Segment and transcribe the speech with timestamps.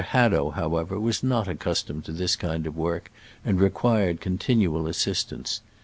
[0.03, 3.11] Hadow, however, was not accustomed to this kind of work,
[3.45, 5.61] and required con tinual assistance.